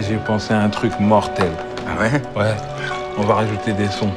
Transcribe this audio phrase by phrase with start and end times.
[0.00, 1.50] J'ai pensé à un truc mortel.
[1.86, 2.10] Ah ouais?
[2.36, 2.54] Ouais,
[3.18, 4.10] on va rajouter des sons.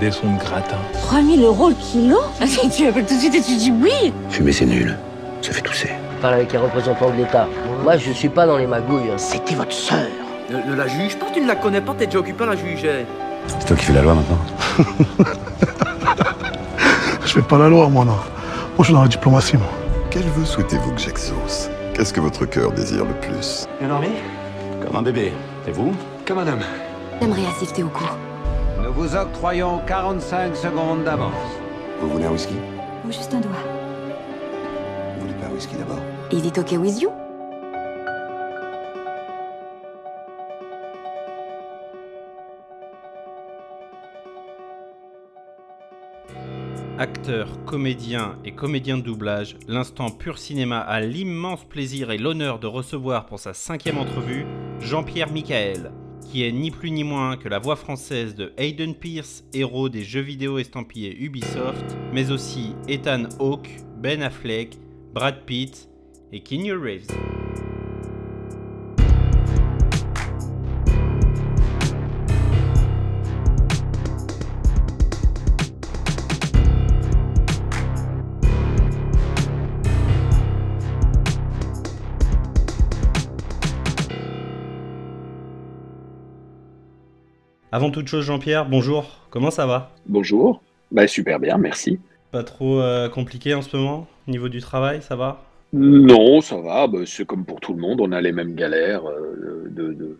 [0.00, 0.76] Des sons de gratin.
[1.06, 2.18] 3000 euros le kilo?
[2.40, 4.96] Attends, Tu appelles tout de suite et tu dis oui Fumer c'est nul.
[5.42, 5.90] Ça fait tousser.
[6.20, 7.46] parle avec les représentants de l'État.
[7.82, 9.10] Moi, je suis pas dans les magouilles.
[9.16, 10.06] C'était votre sœur.
[10.50, 12.56] Ne, ne la juge pas, tu ne la connais pas, t'es déjà occupé à la
[12.56, 13.06] juger.
[13.46, 14.38] C'est toi qui fais la loi maintenant
[17.24, 18.12] Je fais pas la loi, moi, non.
[18.12, 18.20] Moi,
[18.80, 19.68] je suis dans la diplomatie, moi.
[20.10, 21.70] Quel vœu souhaitez-vous que j'exauce?
[21.94, 23.66] Qu'est-ce que votre cœur désire le plus?
[23.78, 24.08] Bien dormi
[24.90, 25.32] Comme un bébé.
[25.68, 25.92] Et vous
[26.26, 26.64] Comme un homme.
[27.20, 28.16] J'aimerais assister au cours.
[28.82, 31.32] Nous vous octroyons 45 secondes d'avance.
[32.00, 32.56] Vous voulez un whisky?
[33.06, 33.52] Ou juste un doigt.
[35.14, 36.00] Vous voulez pas un whisky d'abord?
[36.32, 37.12] Is it okay with you?
[46.98, 52.66] Acteur, comédien et comédien de doublage, l'instant pur cinéma a l'immense plaisir et l'honneur de
[52.66, 54.46] recevoir pour sa cinquième entrevue
[54.80, 55.92] Jean-Pierre Michael,
[56.30, 60.02] qui est ni plus ni moins que la voix française de Hayden Pierce, héros des
[60.02, 64.78] jeux vidéo estampillés Ubisoft, mais aussi Ethan Hawke, Ben Affleck,
[65.12, 65.88] Brad Pitt
[66.32, 67.08] et Keanu Reeves.
[87.72, 89.92] Avant toute chose, Jean-Pierre, bonjour, comment ça va?
[90.06, 90.62] Bonjour.
[90.90, 92.00] Bah, super bien, merci.
[92.32, 95.44] Pas trop euh, compliqué en ce moment Au niveau du travail, ça va?
[95.72, 96.88] Non, ça va.
[96.88, 98.00] bah, c'est comme pour tout le monde.
[98.00, 100.18] On a les mêmes galères euh, de, de- de-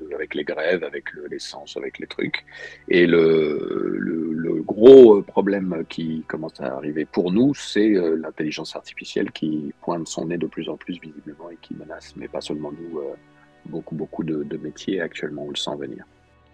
[0.00, 2.44] de- avec les grèves, avec le- l'essence, avec les trucs.
[2.88, 8.74] Et le, le- le gros problème qui commence à arriver pour nous, c'est euh, l'intelligence
[8.74, 12.40] artificielle qui pointe son nez de plus en plus visiblement et qui menace, mais pas
[12.40, 13.14] seulement nous, euh,
[13.66, 15.44] beaucoup, beaucoup de, de métiers actuellement.
[15.46, 16.04] On le sent venir.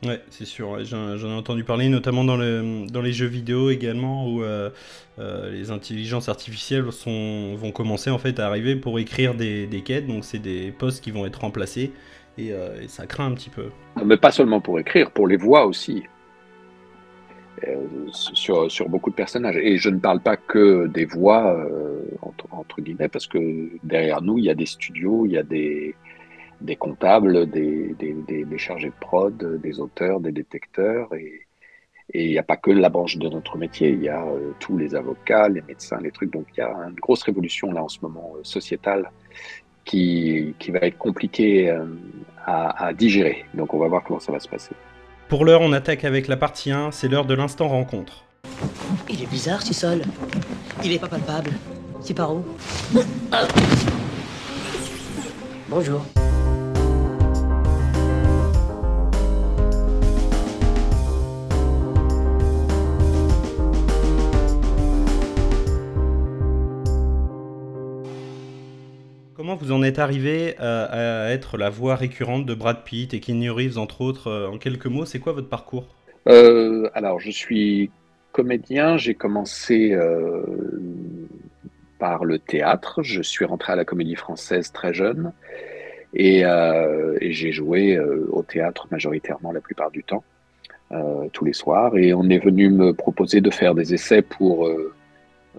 [0.03, 4.29] Ouais, c'est sûr, j'en ai entendu parler, notamment dans, le, dans les jeux vidéo également,
[4.29, 4.69] où euh,
[5.19, 10.25] euh, les intelligences artificielles vont commencer en fait à arriver pour écrire des, quêtes, donc
[10.25, 11.93] c'est des postes qui vont être remplacés,
[12.37, 13.71] et, euh, ça craint un petit peu.
[14.05, 16.03] Mais pas seulement pour écrire, pour les voix aussi.
[18.13, 19.57] Sur, beaucoup de personnages.
[19.57, 21.57] Et je ne parle pas que des voix,
[22.51, 25.95] entre guillemets, parce que derrière nous, il y a des studios, il y a des,
[26.65, 31.09] des comptables, des, des, des- des chargés de prod, des auteurs, des détecteurs.
[31.15, 31.43] Et,
[32.13, 34.53] et il n'y a pas que la branche de notre métier, il y a euh,
[34.61, 36.33] tous les avocats, les médecins, les trucs.
[36.33, 39.11] Donc il y a une grosse révolution là en ce moment euh, sociétale
[39.85, 41.85] qui, qui va être compliquée euh,
[42.47, 43.45] à, à digérer.
[43.55, 44.73] Donc on va voir comment ça va se passer.
[45.29, 48.25] Pour l'heure, on attaque avec la partie 1, c'est l'heure de l'instant rencontre.
[49.11, 50.03] Il est bizarre ce sol.
[50.85, 51.51] Il est pas palpable.
[52.01, 52.45] C'est par où?
[55.69, 56.05] Bonjour.
[69.55, 73.51] Vous en êtes arrivé à, à être la voix récurrente de Brad Pitt et Keanu
[73.51, 75.87] Reeves, entre autres euh, En quelques mots, c'est quoi votre parcours?
[76.29, 77.91] Euh, alors, je suis
[78.33, 78.97] comédien.
[78.97, 80.43] J'ai commencé euh,
[81.99, 83.03] par le théâtre.
[83.03, 85.33] Je suis rentré à la Comédie Française très jeune
[86.15, 90.25] et, euh, j'ai joué euh, au théâtre majoritairement la plupart du temps,
[90.93, 91.97] euh, tous les soirs.
[91.97, 94.95] Et on est venu me proposer de faire des essais pour euh, euh,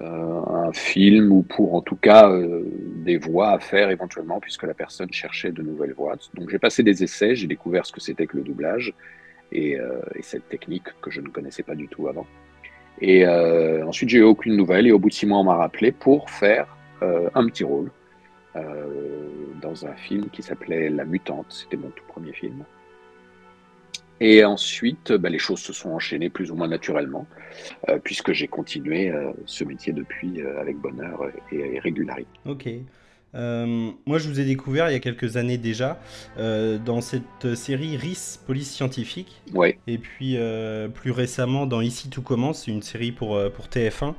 [0.01, 2.63] un film ou pour en tout cas euh,
[3.03, 6.15] des voix à faire éventuellement, puisque la personne cherchait de nouvelles voix.
[6.33, 8.93] Donc j'ai passé des essais, j'ai découvert ce que c'était que le doublage
[9.51, 12.25] et, euh, et cette technique que je ne connaissais pas du tout avant.
[13.01, 14.87] Et euh, ensuite, j'ai eu aucune nouvelle.
[14.87, 17.91] Et au bout de six mois, on m'a rappelé pour faire euh, un petit rôle
[18.55, 19.27] euh,
[19.61, 21.47] dans un film qui s'appelait La Mutante.
[21.49, 22.63] C'était mon tout premier film.
[24.21, 27.27] Et ensuite, bah, les choses se sont enchaînées plus ou moins naturellement,
[27.89, 32.29] euh, puisque j'ai continué euh, ce métier depuis euh, avec bonheur et, et régularité.
[32.45, 32.67] Ok.
[33.33, 35.99] Moi, je vous ai découvert il y a quelques années déjà
[36.37, 39.41] dans cette série RIS, Police Scientifique.
[39.53, 39.77] Ouais.
[39.87, 40.37] Et puis
[40.93, 44.13] plus récemment dans Ici tout commence, une série pour, pour TF1.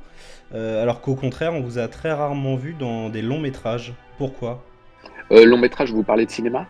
[0.53, 3.93] Euh, alors qu'au contraire, on vous a très rarement vu dans des longs métrages.
[4.17, 4.63] Pourquoi?
[5.29, 6.67] Long métrage, vous parlez de cinéma?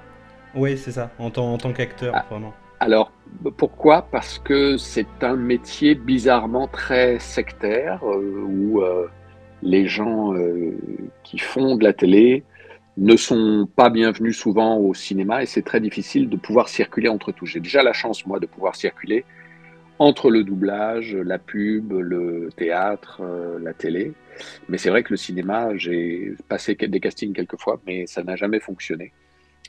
[0.56, 2.26] Oui, c'est ça, en tant, en tant qu'acteur, Ah.
[2.30, 2.54] vraiment.
[2.80, 3.12] Alors,
[3.58, 4.04] pourquoi?
[4.04, 9.08] Parce que c'est un métier bizarrement très sectaire, euh, où euh,
[9.64, 10.78] les gens euh,
[11.24, 12.44] qui font de la télé
[12.98, 17.32] ne sont pas bienvenus souvent au cinéma et c'est très difficile de pouvoir circuler entre
[17.32, 17.48] tous.
[17.48, 19.26] J'ai déjà la chance, moi, de pouvoir circuler
[20.00, 23.22] entre le doublage, la pub, le théâtre,
[23.62, 24.14] la télé.
[24.70, 28.36] Mais c'est vrai que le cinéma, j'ai passé des castings quelques fois, mais ça n'a
[28.36, 29.12] jamais fonctionné.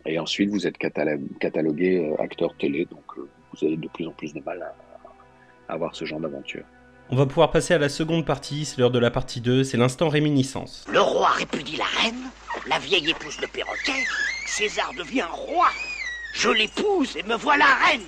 [0.06, 4.40] Et ensuite, vous êtes catalogué acteur télé, donc vous avez de plus en plus de
[4.40, 4.74] mal à,
[5.68, 6.64] à avoir ce genre d'aventure.
[7.10, 9.78] On va pouvoir passer à la seconde partie, c'est l'heure de la partie 2, c'est
[9.78, 10.84] l'instant réminiscence.
[10.92, 12.30] Le roi répudie la reine,
[12.68, 14.04] la vieille épouse le perroquet,
[14.46, 15.68] César devient roi.
[16.34, 18.02] Je l'épouse et me voilà reine.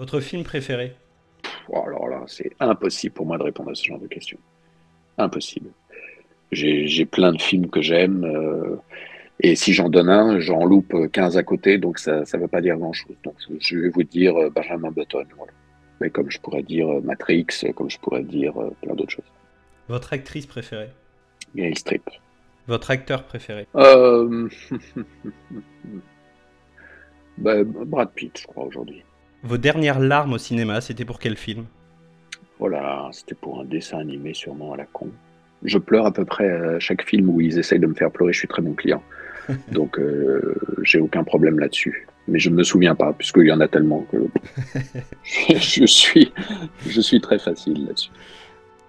[0.00, 0.94] Votre film préféré
[1.68, 4.38] oh, Alors là, c'est impossible pour moi de répondre à ce genre de questions.
[5.18, 5.72] Impossible.
[6.52, 8.24] J'ai plein de films que j'aime.
[8.24, 8.76] Euh,
[9.40, 12.62] et si j'en donne un, j'en loupe 15 à côté, donc ça ne veut pas
[12.62, 13.14] dire grand-chose.
[13.24, 15.52] Donc je vais vous dire euh, Benjamin Button, voilà.
[16.00, 19.32] Mais comme je pourrais dire euh, Matrix, comme je pourrais dire plein d'autres choses.
[19.88, 20.88] Votre actrice préférée
[21.54, 22.08] Gail Strip.
[22.68, 24.48] Votre acteur préféré euh...
[27.36, 29.04] bah, Brad Pitt, je crois, aujourd'hui.
[29.42, 31.64] Vos dernières larmes au cinéma, c'était pour quel film?
[32.58, 35.08] Voilà, c'était pour un dessin animé sûrement à la con.
[35.62, 38.34] Je pleure à peu près à chaque film où ils essayent de me faire pleurer,
[38.34, 39.02] je suis très bon client.
[39.72, 42.06] Donc euh, j'ai aucun problème là-dessus.
[42.28, 44.18] Mais je ne me souviens pas, puisqu'il y en a tellement que
[45.24, 46.32] je, suis,
[46.86, 48.10] je suis très facile là-dessus.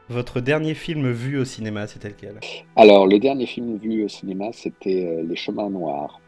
[0.09, 2.35] Votre dernier film vu au cinéma, c'était lequel?
[2.75, 6.19] Alors, le dernier film vu au cinéma, c'était euh, Les Chemins Noirs.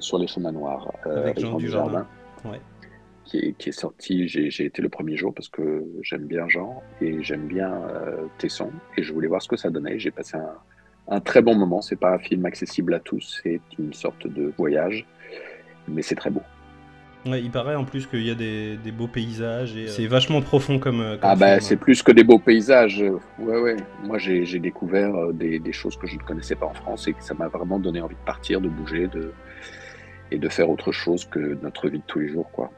[0.00, 0.92] Sur les Chemins Noirs.
[1.06, 2.06] Euh, avec Jean Dujardin.
[2.44, 2.60] Ouais
[3.38, 4.28] qui est, sorti.
[4.28, 8.70] J'ai été le premier jour parce que j'aime bien Jean et j'aime bien euh, Tesson
[8.96, 9.98] et je voulais voir ce que ça donnait.
[9.98, 10.36] J'ai passé
[11.08, 11.80] un, très bon moment.
[11.80, 15.06] C'est pas un film accessible à tous, c'est une sorte de voyage,
[15.88, 16.42] mais c'est très beau.
[17.24, 20.78] il paraît en plus qu'il y a des, beaux paysages et euh, c'est vachement profond
[20.78, 21.00] comme.
[21.00, 23.02] Euh, ah bah c'est plus que des beaux paysages.
[23.38, 23.76] Ouais ouais.
[24.04, 27.22] Moi j'ai découvert des, des, choses que je ne connaissais pas en France et que
[27.22, 29.32] ça m'a vraiment donné envie de partir, de bouger, de
[30.30, 32.70] et de faire autre chose que notre vie de tous les jours quoi.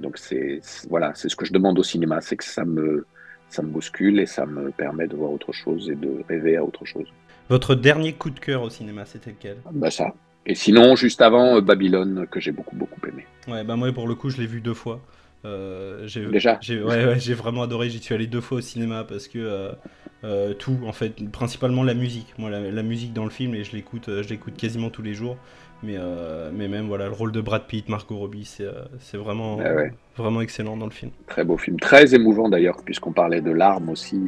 [0.00, 3.06] Donc c'est voilà, c'est ce que je demande au cinéma, c'est que ça me
[3.48, 6.64] ça me bouscule et ça me permet de voir autre chose et de rêver à
[6.64, 7.06] autre chose.
[7.48, 9.58] Votre dernier coup de cœur au cinéma, c'était lequel?
[9.72, 10.12] Bah ça.
[10.46, 13.24] Et sinon, juste avant, euh, Babylone, que j'ai beaucoup beaucoup aimé.
[13.48, 15.00] Ouais, bah moi pour le coup, je l'ai vu deux fois.
[15.44, 16.58] Euh, Déjà?
[16.60, 19.72] J'ai ouais, ouais, vraiment adoré, j'y suis allé deux fois au cinéma parce que euh,
[20.24, 22.34] euh, tout, en fait, principalement la musique.
[22.38, 25.36] Moi, la, musique dans le film, et je l'écoute je l'écoute quasiment tous les jours.
[25.82, 25.96] Mais,
[26.52, 30.76] mais même, voilà, le rôle de Brad Pitt, Margot Robbie, c'est vraiment, ah vraiment excellent
[30.76, 31.12] dans le film.
[31.26, 34.20] Très beau film, très émouvant d'ailleurs, puisqu'on parlait de larmes aussi.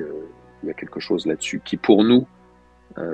[0.62, 2.26] Il y a quelque chose là-dessus qui, pour nous,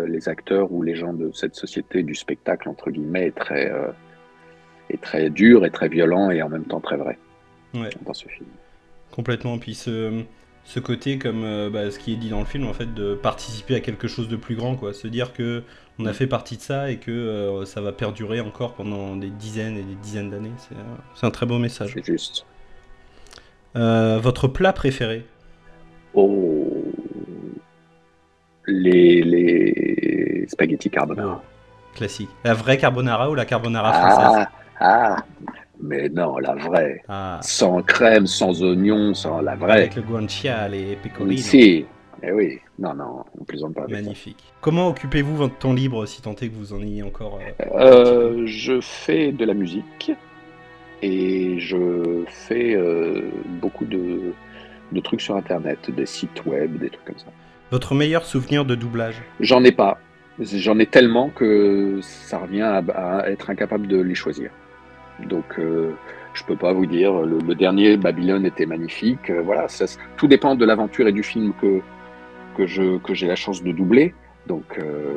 [0.06, 3.72] les acteurs ou les gens de cette société du spectacle, entre guillemets, est très,
[4.90, 7.18] est très dur et très violent et en même temps très vrai
[8.04, 8.48] dans ce film.
[9.10, 9.58] Complètement.
[9.58, 10.22] Puis ce,
[10.64, 13.14] ce côté, comme euh, bah, ce qui est dit dans le film, en fait, de
[13.14, 14.92] participer à quelque chose de plus grand, quoi.
[14.92, 15.62] Se dire que
[15.98, 19.30] on a fait partie de ça et que euh, ça va perdurer encore pendant des
[19.30, 20.50] dizaines et des dizaines d'années.
[20.56, 21.92] C'est euh, un très beau message.
[21.94, 22.46] C'est juste.
[23.74, 25.24] votre plat préféré?
[26.14, 26.82] Oh.
[28.66, 31.42] Les, les spaghettis carbonara.
[31.94, 32.30] Classique.
[32.42, 34.46] La vraie carbonara ou la carbonara ah, française?
[34.80, 35.16] Ah,
[35.80, 37.02] mais non, la vraie.
[37.08, 37.40] Ah.
[37.42, 39.72] Sans crème, sans oignon, sans la vraie.
[39.72, 41.36] Avec le guanciale et pecorino.
[41.40, 41.86] Si,
[42.22, 42.58] eh oui.
[42.78, 43.86] Non, non, on plaisante pas.
[43.88, 44.52] Magnifique.
[44.60, 48.46] Comment occupez-vous votre temps libre, si tant est que vous en ayez encore euh, euh,
[48.46, 50.12] Je fais de la musique
[51.02, 53.30] et je fais euh,
[53.60, 54.32] beaucoup de,
[54.90, 57.26] de trucs sur Internet, des sites web, des trucs comme ça.
[57.70, 59.22] Votre meilleur souvenir de doublage?
[59.40, 59.98] J'en ai pas.
[60.40, 64.50] J'en ai tellement que ça revient à être incapable de les choisir.
[65.20, 65.92] Donc, euh,
[66.34, 67.12] je peux pas vous dire.
[67.22, 69.30] Le, dernier Babylone était magnifique.
[69.30, 71.80] Euh, voilà, ça, tout dépend de l'aventure et du film que
[72.56, 74.14] que je que j'ai la chance de doubler.
[74.46, 75.14] Donc, euh,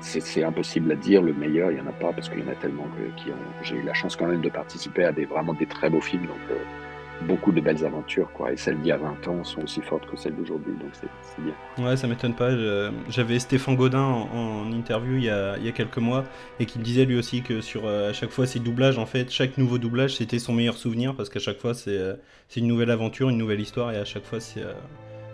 [0.00, 1.22] c'est impossible à dire.
[1.22, 3.30] Le meilleur, il y en a pas parce qu'il y en a tellement que, qui
[3.30, 3.62] ont.
[3.62, 6.26] J'ai eu la chance quand même de participer à des vraiment des très beaux films.
[6.26, 6.56] Donc, euh,
[7.26, 8.52] beaucoup de belles aventures, quoi.
[8.52, 11.42] Et celles d'il y a 20 ans sont aussi fortes que celles d'aujourd'hui, donc c'est
[11.42, 11.54] bien.
[11.84, 12.50] Ouais, ça m'étonne pas.
[13.08, 16.24] J'avais Stéphane Godin en, interview il y, a, il y, a, quelques mois
[16.60, 19.06] et qui me disait lui aussi que sur euh, à chaque fois ses doublages, en
[19.06, 22.14] fait, chaque nouveau doublage c'était son meilleur souvenir parce qu'à chaque fois c'est euh,
[22.56, 24.72] une nouvelle aventure, une nouvelle histoire et à chaque fois c'est euh,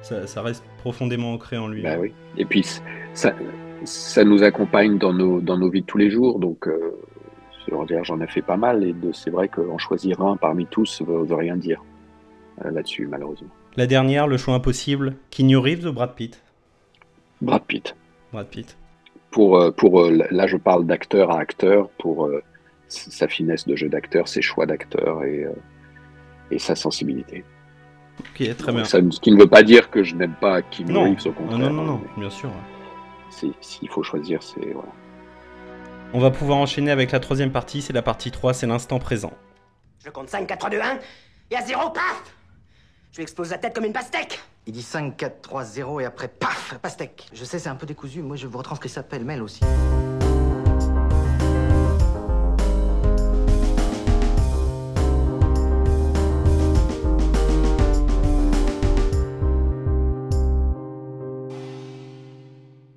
[0.03, 1.83] ça, ça, reste profondément ancré en lui.
[1.83, 2.13] Bah oui.
[2.37, 2.65] Et puis
[3.15, 3.35] ça,
[3.85, 6.69] ça nous accompagne dans nos, dans nos vies de tous les jours, donc
[8.03, 11.35] j'en ai fait pas mal et c'est vrai qu'en choisir un parmi tous ne veut,
[11.35, 11.83] rien dire
[12.65, 13.49] euh, là-dessus, malheureusement.
[13.77, 16.43] La dernière, le choix impossible, Keanu Reeves ou Brad Pitt?
[17.41, 17.97] Brad Pitt.
[18.33, 18.77] Brad Pitt.
[19.31, 22.31] Pour, euh, pour, euh, là, je parle d'acteur à acteur, pour
[22.89, 25.47] sa finesse de jeu d'acteur, ses choix d'acteur et,
[26.51, 27.45] et sa sensibilité.
[28.21, 28.85] Ok, très bien.
[28.85, 31.59] Ça, ce qui ne veut pas dire que je n'aime pas Keanu Reeves, au contraire.
[31.59, 32.51] Non, non, non, bien sûr.
[33.61, 34.73] S'il faut choisir, c'est...
[34.73, 34.93] Voilà.
[36.17, 39.33] On va pouvoir enchaîner avec la troisième partie, c'est la partie 3, c'est l'instant présent.
[40.05, 40.99] Je compte 5, 4, 3, 2, 1,
[41.51, 42.23] et à 0, paf
[43.11, 46.05] Je lui explose la tête comme une pastèque Il dit 5, 4, 3, 0 et
[46.05, 47.27] après, paf, pastèque.
[47.33, 48.23] Je sais, c'est un peu décousu.
[48.23, 49.65] Moi, je vous retranscris ça pêle-mêle aussi.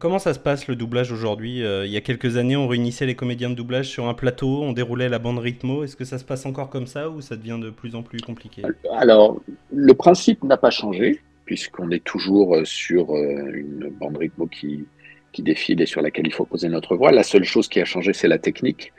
[0.07, 3.05] Comment ça se passe le doublage aujourd'hui Euh, Il y a quelques années, on réunissait
[3.05, 5.83] les comédiens de doublage sur un plateau, on déroulait la bande rythmo.
[5.83, 8.21] Est-ce que ça se passe encore comme ça ou ça devient de plus en plus
[8.21, 8.61] compliqué?
[8.95, 9.41] Alors,
[9.73, 14.85] le principe n'a pas changé, puisqu'on est toujours euh, sur euh, une bande rythmo qui,
[15.33, 17.11] qui défile et sur laquelle il faut poser notre voix.
[17.11, 18.93] La seule chose qui a changé, c'est la technique.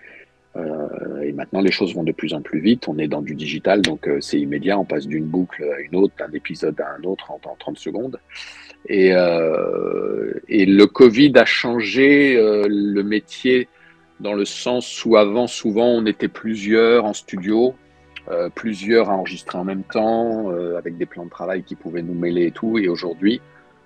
[1.23, 2.89] Et maintenant, les choses vont de plus en plus vite.
[2.89, 4.77] On est dans du digital, donc c'est immédiat.
[4.77, 7.79] On passe d'une boucle à une autre, d'un épisode à un autre en, en 30
[7.79, 8.19] secondes.
[8.87, 13.69] Et, euh, et le Covid a changé euh, le métier
[14.21, 17.75] dans le sens où avant, souvent, on était plusieurs en studio,
[18.29, 22.15] euh, plusieurs à enregistrer en même temps, avec des plans de travail qui pouvaient nous
[22.15, 22.79] mêler et tout.
[22.79, 23.41] Et aujourd'hui,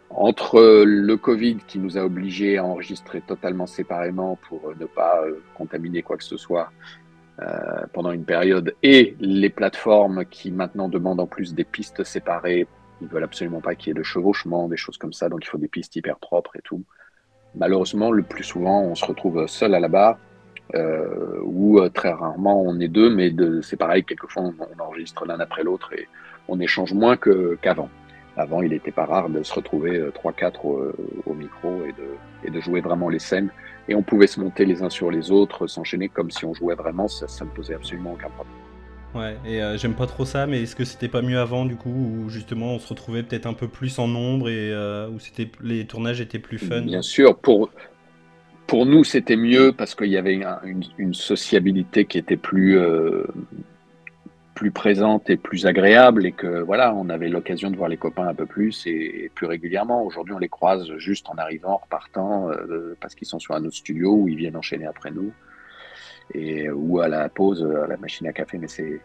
[0.09, 5.23] entre le Covid qui nous a obligés à enregistrer totalement séparément pour ne pas
[5.55, 6.71] contaminer quoi que ce soit
[7.93, 12.69] pendant une période, et les plateformes qui maintenant demandent en plus des pistes séparées,
[13.03, 15.49] ils veulent absolument pas qu'il y ait de chevauchement, des choses comme ça, donc il
[15.49, 16.83] faut des pistes hyper propres et tout.
[17.55, 20.19] Malheureusement, le plus souvent, on se retrouve seul à la barre,
[20.75, 25.27] euh, ou euh, très rarement on est deux, mais de, c'est pareil, quelquefois on, enregistre
[25.27, 26.09] l'un après l'autre et
[26.49, 27.91] on échange moins qu'avant.
[28.39, 30.93] Avant, il n'était pas rare de se retrouver euh, 3-4 au,
[31.27, 33.51] au micro et de, et de jouer vraiment les scènes.
[33.89, 36.77] Et on pouvait se monter les uns sur les autres, s'enchaîner comme si on jouait
[36.77, 38.72] vraiment, ça, ça ne posait absolument aucun problème.
[39.15, 41.77] Ouais, et euh, j'aime pas trop ça, mais est-ce que c'était pas mieux avant du
[41.77, 45.19] coup, où justement on se retrouvait peut-être un peu plus en nombre et euh, où
[45.19, 46.81] c'était les tournages étaient plus fun?
[46.81, 47.71] Bien sûr, pour,
[48.67, 50.61] pour nous c'était mieux parce qu'il y avait un-
[50.97, 53.27] une, sociabilité qui était plus, euh,
[54.55, 58.29] plus présente et plus agréable et que voilà, on avait l'occasion de voir les copains
[58.29, 60.05] un peu plus et, plus régulièrement.
[60.05, 62.49] Aujourd'hui, on les croise juste en arrivant, en repartant,
[62.99, 65.35] parce qu'ils sont sur un autre studio ou ils viennent enchaîner après nous
[66.35, 69.01] et ou à la pause, à la machine à café, mais c'est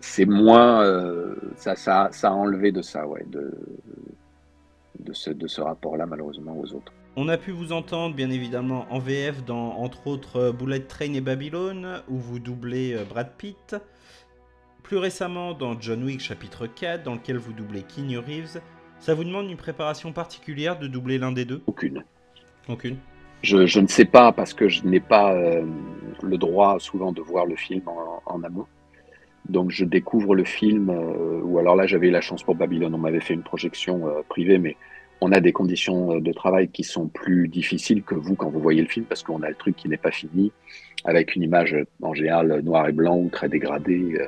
[0.00, 3.52] c'est moins euh, ça, ça ça a enlevé de ça, ouais, de
[4.98, 6.92] de ce de ce rapport-là malheureusement aux autres.
[7.16, 11.12] On a pu vous entendre bien évidemment en VF dans entre autres euh, Bullet Train
[11.14, 13.76] et Babylone, où vous doublez euh, Brad Pitt.
[14.84, 18.60] Plus récemment dans John Wick chapitre 4, dans lequel vous doublez Keanu Reeves.
[19.00, 21.62] Ça vous demande une préparation particulière de doubler l'un des deux?
[21.66, 22.04] Aucune.
[22.68, 22.96] Aucune?
[23.42, 25.64] Je, ne sais pas parce que je n'ai pas euh,
[26.22, 28.66] le droit souvent de voir le film en, en amont.
[29.48, 32.94] Donc je découvre le film, euh, ou alors là j'avais eu la chance pour Babylone,
[32.94, 34.76] on m'avait fait une projection euh, privée, mais
[35.20, 38.60] on a des conditions euh, de travail qui sont plus difficiles que vous quand vous
[38.60, 40.52] voyez le film parce qu'on a le truc qui n'est pas fini,
[41.04, 44.18] avec une image en général noir et blanc ou très dégradée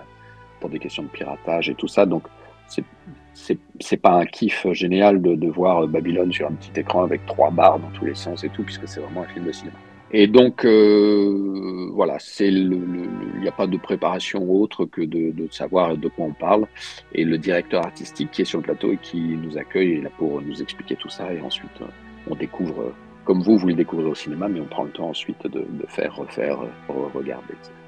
[0.60, 2.06] pour des questions de piratage et tout ça.
[2.06, 2.24] Donc
[2.66, 2.84] c'est
[3.34, 7.78] c'est pas un kiff génial de, voir Babylone sur un petit écran avec trois barres
[7.78, 9.76] dans tous les sens et tout, puisque c'est vraiment un film de cinéma.
[10.14, 16.08] Et donc, euh, voilà, il n'y a pas de préparation autre que de, savoir de
[16.08, 16.66] quoi on parle.
[17.14, 20.10] Et le directeur artistique qui est sur le plateau et qui nous accueille est là
[20.18, 21.32] pour nous expliquer tout ça.
[21.32, 21.86] Et ensuite, euh,
[22.28, 25.08] on découvre, euh, comme vous, vous le découvrez au cinéma, mais on prend le temps
[25.08, 27.54] ensuite de, de faire, refaire, euh, regarder.
[27.54, 27.81] etc.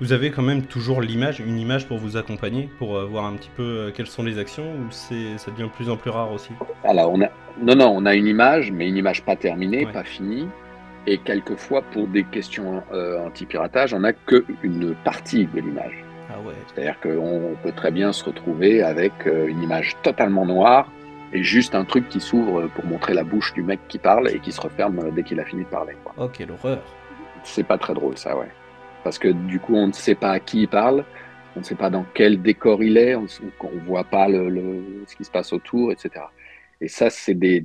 [0.00, 3.32] Vous avez quand même toujours l'image, une image pour vous accompagner, pour euh, voir un
[3.34, 6.10] petit peu euh, quelles sont les actions, ou c'est ça devient de plus en plus
[6.10, 6.50] rare aussi?
[6.84, 7.28] Alors, on a,
[7.62, 9.92] non, non, on a une image, mais une image pas terminée, Ouais.
[9.92, 10.48] pas finie.
[11.06, 16.04] Et quelquefois, pour des questions euh, anti-piratage, on n'a qu'une partie de l'image.
[16.28, 16.52] Ah ouais.
[16.66, 20.90] C'est-à-dire qu'on peut très bien se retrouver avec une image totalement noire
[21.32, 24.40] et juste un truc qui s'ouvre pour montrer la bouche du mec qui parle et
[24.40, 25.94] qui se referme dès qu'il a fini de parler.
[26.04, 26.12] quoi.
[26.18, 26.82] Oh, quelle horreur
[27.44, 28.48] C'est pas très drôle, ça, ouais.
[29.06, 31.04] Parce que du coup, on ne sait pas à qui il parle,
[31.54, 35.14] on ne sait pas dans quel décor il est, on ne voit pas le, ce
[35.14, 36.24] qui se passe autour, etc.
[36.80, 37.64] Et ça, c'est des,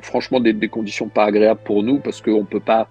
[0.00, 2.88] franchement des, conditions pas agréables pour nous parce qu'on ne peut pas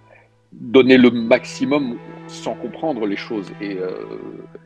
[0.54, 3.52] donner le maximum sans comprendre les choses.
[3.60, 4.06] Et, euh,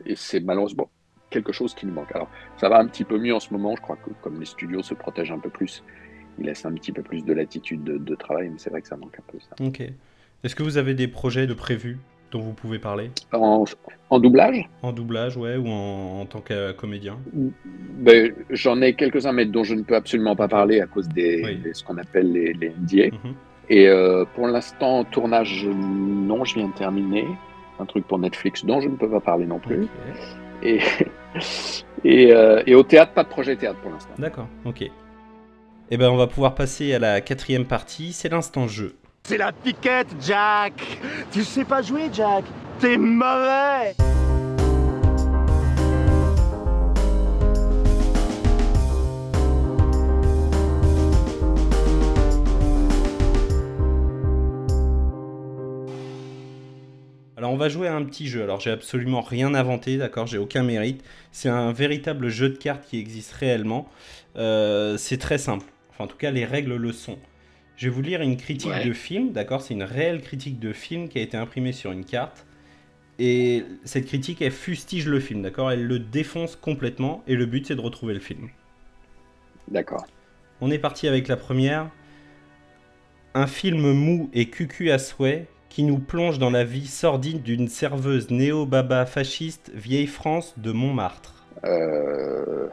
[0.06, 0.88] et c'est malheureusement
[1.30, 2.14] quelque chose qui nous manque.
[2.14, 3.74] Alors, ça va un petit peu mieux en ce moment.
[3.74, 5.82] Je crois que comme les studios se protègent un peu plus,
[6.38, 8.86] ils laissent un petit peu plus de latitude de, de travail, mais c'est vrai que
[8.86, 9.56] ça manque un peu ça.
[9.60, 9.82] Ok.
[10.44, 11.98] Est-ce que vous avez des projets de prévus?
[12.30, 13.64] Dont vous pouvez parler En,
[14.10, 17.18] en doublage, En doublage, ouais, ou en, en tant que comédien
[17.98, 21.42] ben, j'en ai quelques-uns, mais dont je ne peux absolument pas parler à cause des,
[21.44, 21.56] Oui.
[21.56, 23.06] des- ce qu'on appelle les, les NDA.
[23.16, 23.34] Mhm.
[23.70, 27.26] Et euh, pour l'instant, tournage, non, je viens de terminer.
[27.80, 29.86] Un truc pour Netflix dont je ne peux pas parler non plus.
[32.04, 34.12] Et, euh, et au théâtre, pas de projet théâtre pour l'instant.
[34.18, 34.88] D'accord, ok.
[35.90, 38.94] Eh ben, on va pouvoir passer à la quatrième partie, c'est l'instant jeu.
[39.28, 40.72] C'est la piquette, Jack
[41.30, 42.44] Tu sais pas jouer, Jack
[42.80, 43.94] T'es mauvais
[57.36, 58.42] Alors on va jouer à un petit jeu.
[58.42, 60.26] Alors j'ai absolument rien inventé, d'accord?
[60.26, 61.04] J'ai aucun mérite.
[61.32, 63.90] C'est un véritable jeu de cartes qui existe réellement.
[64.36, 65.66] Euh, c'est très simple.
[65.90, 67.18] Enfin en tout cas les règles le sont.
[67.78, 68.84] Je vais vous lire une critique Ouais.
[68.84, 72.04] de film, d'accord C'est une réelle critique de film qui a été imprimée sur une
[72.04, 72.44] carte.
[73.20, 77.22] Et cette critique, elle fustige le film, d'accord Elle le défonce complètement.
[77.28, 78.48] Et le but, c'est de retrouver le film.
[79.70, 80.06] D'accord.
[80.60, 81.88] On est parti avec la première.
[83.34, 87.68] Un film mou et cucu à souhait qui nous plonge dans la vie sordide d'une
[87.68, 91.44] serveuse néo-baba fasciste vieille France de Montmartre.
[91.64, 92.66] Euh,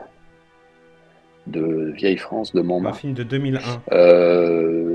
[1.45, 2.99] de Vieille France, de Un Montmartre.
[2.99, 3.59] film de 2001.
[3.91, 4.94] Euh, euh,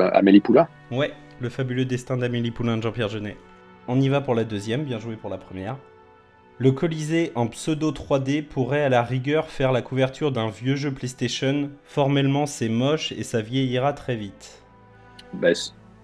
[0.00, 3.36] Amélie Poulain Ouais, le fabuleux destin d'Amélie Poulain de Jean-Pierre Jeunet.
[3.88, 5.76] On y va pour la deuxième, bien joué pour la première.
[6.58, 10.92] Le Colisée en pseudo 3D pourrait à la rigueur faire la couverture d'un vieux jeu
[10.92, 11.70] PlayStation.
[11.82, 14.62] Formellement, c'est moche et ça vieillira très vite.
[15.32, 15.54] Ben,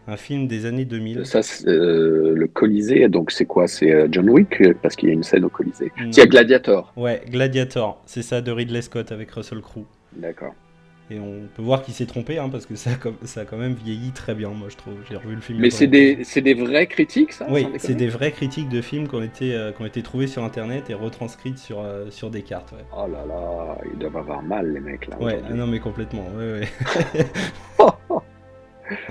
[0.09, 1.25] Un film des années 2000.
[1.27, 3.69] ça, euh, le Colisée, donc c'est quoi?
[3.69, 5.93] C'est euh, John Wick euh, Parce qu'il y a une scène au Colisée.
[5.97, 6.93] S'il y a Gladiator.
[6.97, 9.85] Ouais, Gladiator, c'est ça de Ridley Scott avec Russell Crowe.
[10.17, 10.55] D'accord.
[11.11, 13.45] Et on peut voir qu'il s'est trompé, hein, parce que ça a, com- ça a
[13.47, 14.95] quand même vieilli très bien, moi je trouve.
[15.09, 15.59] J'ai revu le film.
[15.59, 19.15] Mais c'est des, des vraies critiques, ça Oui, c'est des vraies critiques de films qui
[19.15, 22.43] ont été, euh, qui ont été trouvées sur internet et retranscrites sur, euh, sur des
[22.43, 22.73] cartes.
[22.73, 25.19] Ouais, Oh là là, ils doivent avoir mal, les mecs, là.
[25.19, 26.27] ouais ah non, mais complètement.
[26.37, 27.27] Ouais, ouais.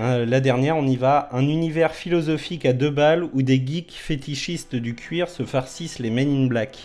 [0.00, 1.28] Euh, la dernière, on y va.
[1.30, 6.10] Un univers philosophique à deux balles où des geeks fétichistes du cuir se farcissent les
[6.10, 6.78] Men in Black.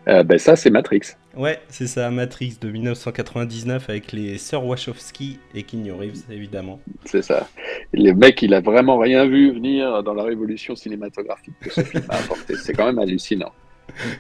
[0.09, 1.03] Euh, ben, ça, c'est Matrix.
[1.37, 6.79] Ouais, c'est ça, Matrix de 1999 avec les sœurs Wachowski et Keanu Reeves, évidemment.
[7.07, 7.49] C'est ça.
[7.95, 12.05] Les mecs, il a vraiment rien vu venir dans la révolution cinématographique que ce film
[12.11, 12.57] a apporté.
[12.57, 13.53] C'est quand même hallucinant.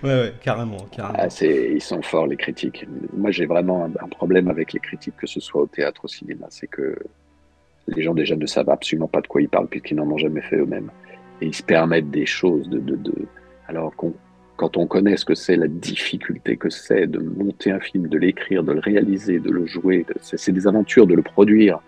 [0.02, 1.18] Ouais, ouais, carrément, carrément.
[1.18, 2.86] Ah, ils sont forts, les critiques.
[3.14, 6.08] Moi, j'ai vraiment un, un problème avec les critiques, que ce soit au théâtre, au
[6.08, 6.46] cinéma.
[6.50, 6.96] C'est que
[7.88, 10.42] les gens, déjà, ne savent absolument pas de quoi ils parlent, puisqu'ils n'en ont jamais
[10.42, 10.90] fait eux-mêmes.
[11.40, 12.78] Et ils se permettent des choses de.
[12.78, 13.14] de, de...
[13.68, 14.14] Alors qu'on
[14.62, 18.16] quand on connaît ce que c'est la difficulté que c'est de monter un film, de
[18.16, 21.80] l'écrire, de le réaliser, de le jouer, c'est des aventures, de le produire.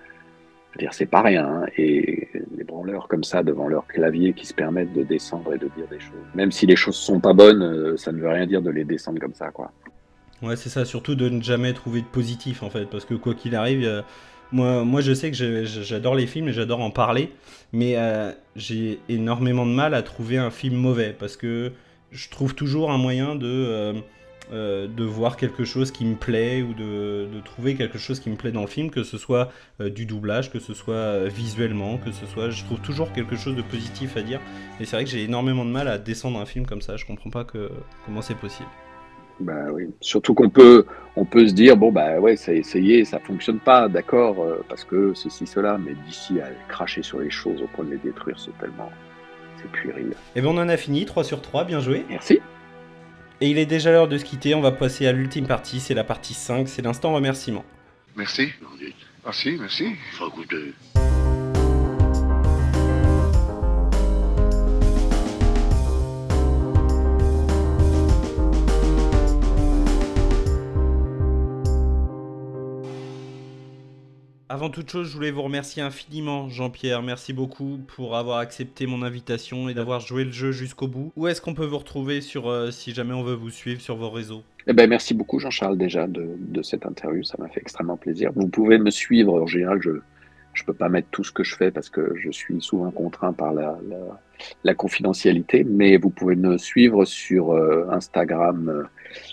[0.76, 1.46] Dire, c'est pas rien.
[1.46, 1.66] hein.
[1.78, 5.68] Et les branleurs comme ça devant leur clavier qui se permettent de descendre et de
[5.76, 6.26] dire des choses.
[6.34, 8.82] Même si les choses sont pas bonnes, euh, ça ne veut rien dire de les
[8.82, 9.70] descendre comme ça, quoi.
[10.42, 13.34] Ouais, c'est ça, surtout de ne jamais trouver de positif en fait, parce que quoi
[13.34, 14.02] qu'il arrive, euh,
[14.50, 17.30] moi, moi je sais que j'adore les films et j'adore en parler,
[17.72, 21.70] mais euh, j'ai énormément de mal à trouver un film mauvais, parce que
[22.14, 23.92] je trouve toujours un moyen de, euh,
[24.52, 28.30] euh, de voir quelque chose qui me plaît ou de, de trouver quelque chose qui
[28.30, 29.50] me plaît dans le film, que ce soit
[29.80, 32.50] euh, du doublage, que ce soit visuellement, que ce soit.
[32.50, 34.40] Je trouve toujours quelque chose de positif à dire,
[34.80, 37.04] et c'est vrai que j'ai énormément de mal à descendre un film comme ça, je
[37.04, 37.70] comprends pas que,
[38.06, 38.68] comment c'est possible.
[39.40, 39.88] Bah oui.
[40.00, 43.58] Surtout qu'on peut, on peut se dire bon bah ouais, ça a essayé, ça fonctionne
[43.58, 44.36] pas, d'accord,
[44.68, 47.98] parce que ceci cela, mais d'ici à cracher sur les choses au point de les
[47.98, 48.92] détruire, c'est tellement,
[49.64, 50.14] c'est puéril.
[50.36, 52.04] Et bien on en a fini, 3 sur 3, bien joué.
[52.08, 52.40] Merci.
[53.40, 55.94] Et il est déjà l'heure de se quitter, on va passer à l'ultime partie, c'est
[55.94, 57.64] la partie 5, c'est l'instant remerciement.
[58.16, 58.52] Merci.
[59.24, 59.86] Merci, merci.
[74.50, 77.02] Avant toute chose, je voulais vous remercier infiniment, Jean-Pierre.
[77.02, 81.12] Merci beaucoup pour avoir accepté mon invitation et d'avoir joué le jeu jusqu'au bout.
[81.16, 83.96] Où est-ce qu'on peut vous retrouver sur, euh, si jamais on veut vous suivre sur
[83.96, 84.42] vos réseaux?
[84.66, 88.32] Eh ben, merci beaucoup Jean-Charles déjà de, cette interview, ça m'a fait extrêmement plaisir.
[88.36, 90.00] Vous pouvez me suivre, en général je
[90.52, 93.32] je peux pas mettre tout ce que je fais parce que je suis souvent contraint
[93.32, 93.76] par la,
[94.64, 98.82] la confidentialité, mais vous pouvez me suivre sur euh, Instagram euh,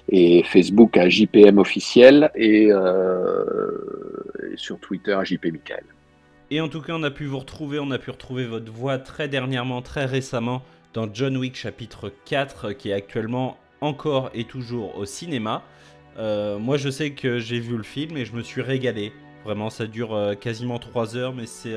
[0.09, 3.73] et Facebook à JPM officiel et, euh,
[4.51, 5.47] et sur Twitter à JP.
[6.51, 8.97] Et en tout cas, on a pu vous retrouver, on a pu retrouver votre voix
[8.97, 14.97] très dernièrement, très récemment, dans John Wick chapitre 4, qui est actuellement encore et toujours
[14.97, 15.63] au cinéma.
[16.17, 19.13] Moi, je sais que j'ai vu le film et je me suis régalé.
[19.45, 21.75] Vraiment, ça dure quasiment 3 heures, mais c'est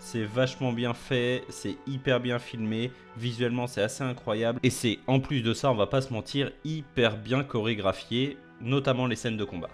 [0.00, 5.20] c'est vachement bien fait, c'est hyper bien filmé, visuellement c'est assez incroyable, et c'est en
[5.20, 9.44] plus de ça, on va pas se mentir, hyper bien chorégraphié, notamment les scènes de
[9.44, 9.68] combat.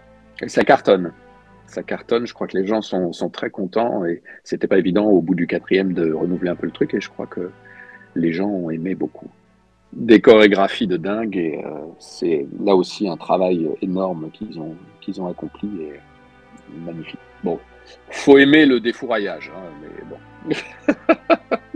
[0.46, 1.12] Ça cartonne.
[1.68, 5.06] Ça cartonne, je crois que les gens sont, sont très contents et c'était pas évident
[5.06, 7.50] au bout du quatrième de renouveler un peu le truc et je crois que
[8.14, 9.28] les gens ont aimé beaucoup.
[9.92, 15.20] Des chorégraphies de dingue et euh, c'est là aussi un travail énorme qu'ils ont, qu'ils
[15.20, 16.00] ont accompli et
[16.84, 17.20] magnifique.
[17.42, 17.58] Bon,
[18.10, 20.56] faut aimer le défouraillage, hein, mais bon.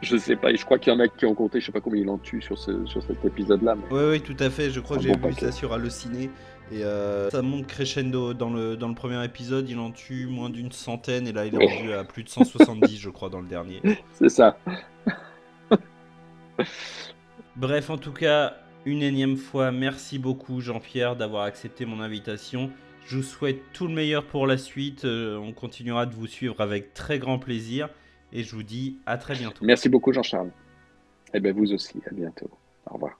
[0.00, 1.80] Je sais pas, je crois qu'il y en a qui ont compté, je sais pas
[1.80, 3.74] combien ils en tuent sur, ce, sur cet épisode-là.
[3.74, 3.82] Mais...
[3.90, 4.70] Oui, oui, tout à fait.
[4.70, 5.46] Je crois que j'ai bon vu paquet.
[5.46, 6.30] ça sur Allociné.
[6.70, 8.32] Et euh, ça monte crescendo.
[8.32, 11.26] Dans le, dans le premier épisode, il en tue moins d'une centaine.
[11.26, 13.82] Et là, il est rendu à plus de 170, je crois, dans le dernier.
[14.12, 14.56] C'est ça.
[17.56, 22.70] Bref, en tout cas, une énième fois, merci beaucoup Jean-Pierre d'avoir accepté mon invitation.
[23.08, 25.06] Je vous souhaite tout le meilleur pour la suite.
[25.06, 27.88] Euh, on continuera de vous suivre avec très grand plaisir.
[28.34, 29.64] Et je vous dis à très bientôt.
[29.64, 30.50] Merci beaucoup Jean-Charles.
[31.32, 32.50] Et bien vous aussi, à bientôt.
[32.84, 33.18] Au revoir.